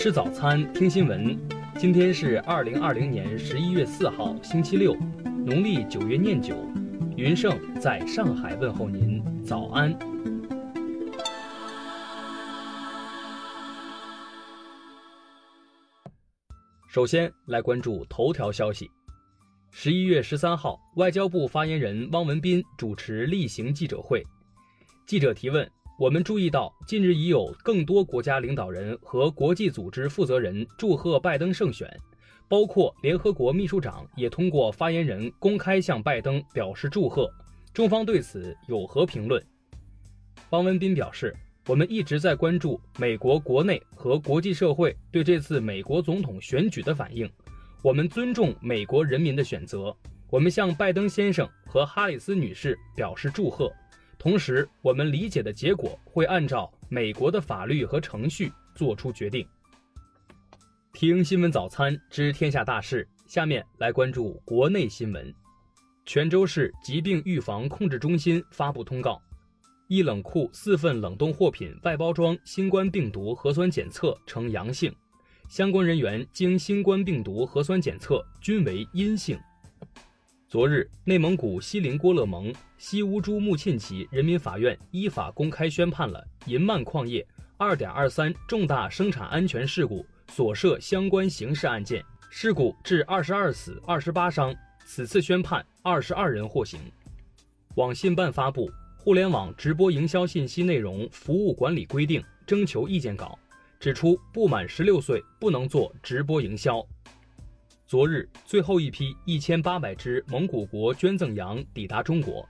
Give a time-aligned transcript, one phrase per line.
[0.00, 1.36] 吃早餐，听新闻。
[1.76, 4.94] 今天是二零二零年十一月四号，星期六，
[5.44, 6.54] 农历九月廿九。
[7.16, 9.92] 云盛在上海问候您，早安。
[16.86, 18.88] 首先来关注头条消息。
[19.72, 24.24] 十一月十三号，外交部发言人汪文斌主持例行记者会，
[25.08, 25.68] 记者提问。
[25.98, 31.92] 我们注意到，近日已有更多国家领导人和国际组织负责人祝贺拜登胜选，
[32.46, 37.28] 包括联合国秘书长也通过发言人公开向拜登表示祝贺。
[37.74, 39.44] 中方对此有何评论？
[40.50, 41.34] 汪文斌表示，
[41.66, 47.28] 我们一直在关注美国国内和国际社会对这次美国总统选举的反应，
[47.82, 49.92] 我们尊重美国人民的选择，
[50.30, 53.68] 我们向拜登先生和哈里斯女士表示祝贺。
[54.18, 59.46] 同时，我们理解的结果会按照美国的法律和程序做出决定。
[60.92, 65.32] 听新闻早餐知天下大事，下面来关注国内新闻。
[66.04, 69.22] 泉州市疾病预防控制中心发布通告：
[69.86, 74.92] 一冷库四份冷冻货品外包装新冠病毒核酸检测呈阳性，
[75.48, 79.38] 相关人员经新冠病毒核酸检测均为阴性。
[80.50, 87.22] 昨日，内蒙古锡林郭勒盟西乌珠穆沁旗人民法院依法公开宣判了银曼矿业
[87.58, 94.54] 2.23重大生产安全事故所涉相关刑事案件，事故致22死28伤。
[94.86, 96.80] 此次宣判，二十二人获刑。
[97.74, 103.38] 网信办发布《互联网直播营销信息内容服务管理规定》征求意见稿，
[103.78, 106.82] 指出不满十六岁不能做直播营销。
[107.88, 112.46] 昨日，最后一批一千八百只蒙古国捐赠羊抵达中国，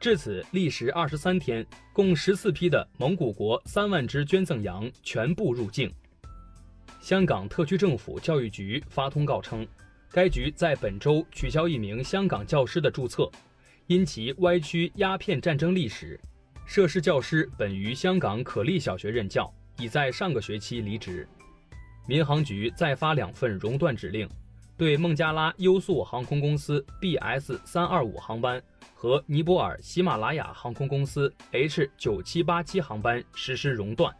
[0.00, 5.92] 至此历时二十三天，共十四批的蒙古国三万只捐赠羊全部入境。
[6.98, 9.68] 香港特区政府教育局发通告称，
[10.10, 13.30] 该局在本周取消一名香港教师的注册，
[13.86, 16.18] 因其歪曲鸦片战争历史。
[16.64, 21.28] 涉事教师本于香港可立小学任教，已在上个学期离职。
[22.08, 24.26] 民航局再发两份熔断指令。
[24.80, 28.62] 对孟加拉优速航空公司 BS 三二五航班
[28.94, 34.10] 和尼泊尔喜马拉雅航空公司 H 九七八七航班实施熔断。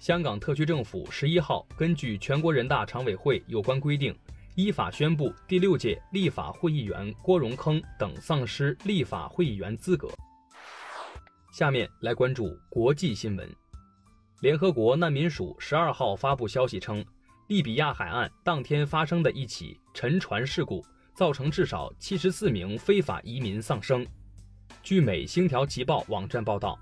[0.00, 4.12] 香港特区政府十一号根据全国人大常委会有关规定，
[4.56, 10.08] 依法宣布第六届立法会议员郭荣铿等丧失立法会议员资格。
[11.52, 13.48] 下面来关注国际新闻。
[14.40, 17.04] 联合国难民署十二号发布消息称。
[17.50, 24.06] 利比亚海岸当天发生的一起沉船事故，造成至少七十四名非法移民丧生。
[24.84, 26.78] 据美《星条旗报》网站报道，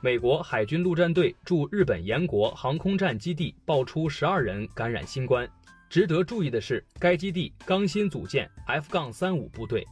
[0.00, 5.46] 美国海军陆战队驻日本岩国航空站基地爆出十二人感染新冠。
[5.90, 9.86] 值得注意的是，该基地刚新组建 F 杠35部队。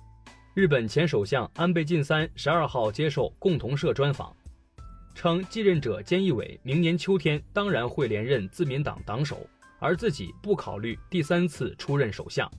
[0.54, 4.34] 日本前首相安倍晋三十二号接受共同社专访，
[5.14, 9.46] 称继任者菅义伟明年秋天当然会连任自民党党首。
[9.78, 12.50] 而自己不考虑第三次出任首相。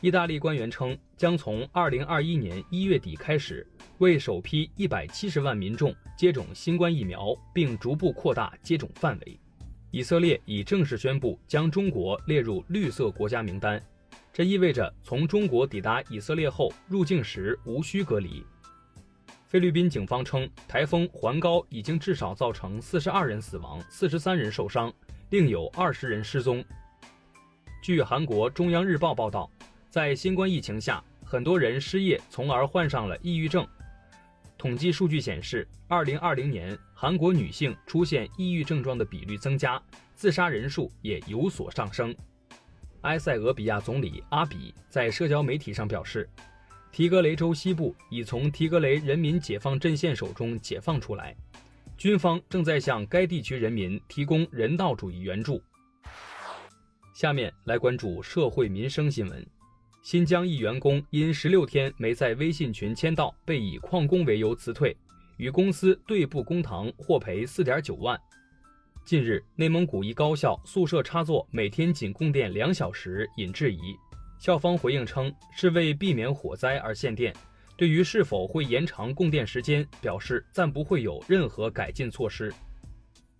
[0.00, 3.64] 意大利官员称，将从二零二一年一月底开始，
[3.98, 9.38] 为首批一百七十万民众接种新冠疫苗，并逐步扩大接种范围。
[9.92, 13.80] 以色列已正式宣布将中国列入绿色国家名单，
[14.32, 18.44] 这意味着从中国抵达以色列后入境时无需隔离。
[19.46, 24.92] 菲律宾警方称，台风环高已经至少造成四十二人死亡，四十三人受伤。
[25.32, 26.62] 另有二十人失踪。
[27.80, 29.50] 据韩国中央日报报道，
[29.88, 33.66] 在新冠疫情下，很多人失业，从而患上了抑郁症。
[34.58, 39.82] 统计数据显示，二零二零年韩国女性出现抑郁症状的比率增加，
[40.14, 42.14] 自杀人数也有所上升。
[43.00, 46.28] 埃塞俄比亚总理阿比在社交媒体上表示，
[46.90, 51.34] 提格雷州西部已从提格雷人民解放阵线手中解放出来。
[52.02, 55.62] 军方正在向该地区人民提供人道主义援助。
[57.14, 59.46] 下面来关注社会民生新闻：
[60.02, 64.96] 新疆一员工因十六天没在微信群签到，被以旷工为由辞退，
[65.36, 68.20] 与公司对簿公堂，获赔四点九万。
[69.04, 73.78] 近日，内蒙古一高校宿舍插座每天仅供电两小时，引质疑。
[74.40, 77.32] 校方回应称，是为避免火灾而限电。
[77.76, 82.52] 对于是否会延长供电时间，表示暂不会有任何改进措施。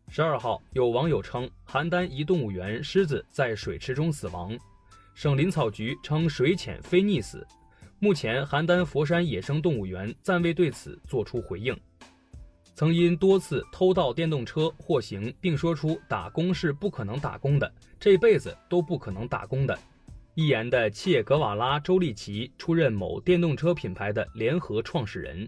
[0.09, 4.59] 十二号，有网友称邯郸一动物园狮子在水池中死亡，
[5.15, 7.47] 省林草局称水浅非溺死。
[7.99, 11.79] 目前，邯郸佛山野生动物园暂未对此作出回应。
[12.75, 19.79] 曾因多次偷盗电动车获刑，并说出打工是不可能打工的，这辈子都不可能打工的。
[20.35, 25.47] 一言的切格瓦拉·周利奇出任某电动车品牌的联合创始人。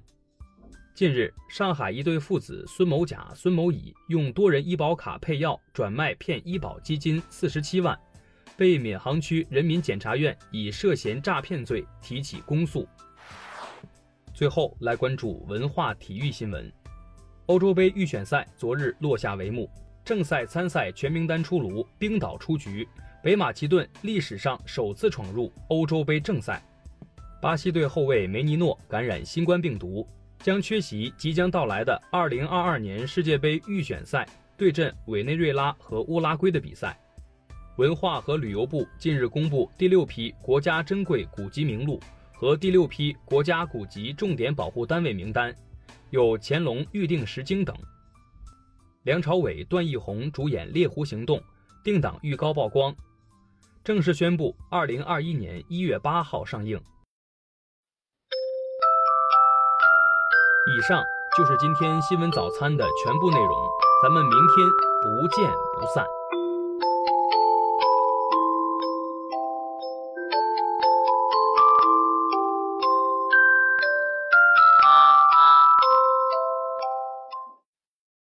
[0.94, 7.98] 近日，上海一对父子孙某甲、孙某乙用多人医保卡配药转卖骗医保基金四十七万，
[8.58, 12.86] 被闵行区人民检察院以涉嫌诈骗罪提起公诉。
[14.34, 16.70] 最后来关注文化体育新闻。
[17.46, 19.66] 欧洲杯预选赛昨日落下帷幕，
[20.04, 22.86] 正赛参赛全名单出炉，冰岛出局。
[23.24, 26.62] 北马其顿历史上首次闯入欧洲杯正赛，
[27.40, 30.06] 巴西队后卫梅尼诺感染新冠病毒，
[30.40, 34.28] 将缺席即将到来的2022年世界杯预选赛
[34.58, 37.00] 对阵委内瑞拉和乌拉圭的比赛。
[37.78, 41.98] 文化和旅游部近日公布第六批国家珍贵古籍名录
[42.34, 45.50] 和第六批国家古籍重点保护单位名单，
[46.10, 47.74] 有乾隆预定石经等。
[49.04, 51.38] 梁朝伟、段奕宏主演《猎狐行动》
[51.82, 52.94] 定档预告曝光。
[53.84, 56.80] 正式宣布，二零二一年一月八号上映。
[60.66, 61.04] 以上
[61.36, 63.50] 就是今天新闻早餐的全部内容，
[64.02, 64.66] 咱们明天
[65.02, 66.02] 不见不散。